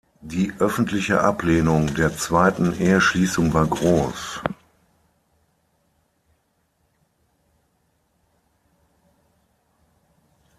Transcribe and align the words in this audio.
Die 0.23 0.51
öffentliche 0.57 1.21
Ablehnung 1.21 1.93
der 1.93 2.17
zweiten 2.17 2.73
Eheschließung 2.73 3.53
war 3.53 3.67
groß. 3.67 4.39